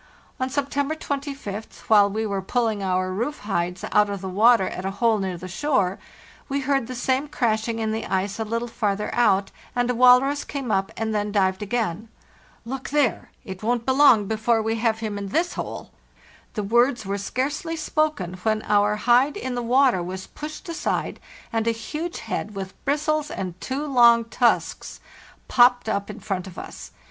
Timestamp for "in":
7.77-7.91, 15.19-15.27, 19.37-19.53, 26.09-26.19